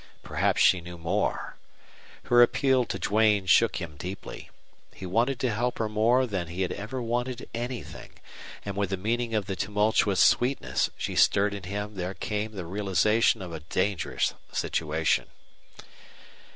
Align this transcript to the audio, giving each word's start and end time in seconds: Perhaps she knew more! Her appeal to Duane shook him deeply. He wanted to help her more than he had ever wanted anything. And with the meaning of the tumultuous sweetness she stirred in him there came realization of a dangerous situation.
Perhaps 0.23 0.59
she 0.63 0.81
knew 0.81 0.97
more! 0.97 1.57
Her 2.23 2.41
appeal 2.41 2.85
to 2.85 2.97
Duane 2.97 3.45
shook 3.45 3.75
him 3.75 3.97
deeply. 3.97 4.49
He 4.95 5.05
wanted 5.05 5.39
to 5.41 5.53
help 5.53 5.77
her 5.77 5.87
more 5.87 6.25
than 6.25 6.47
he 6.47 6.63
had 6.63 6.71
ever 6.71 6.99
wanted 7.03 7.47
anything. 7.53 8.13
And 8.65 8.75
with 8.75 8.89
the 8.89 8.97
meaning 8.97 9.35
of 9.35 9.45
the 9.45 9.55
tumultuous 9.55 10.19
sweetness 10.23 10.89
she 10.97 11.15
stirred 11.15 11.53
in 11.53 11.61
him 11.65 11.93
there 11.97 12.15
came 12.15 12.53
realization 12.53 13.43
of 13.43 13.53
a 13.53 13.59
dangerous 13.59 14.33
situation. 14.51 15.27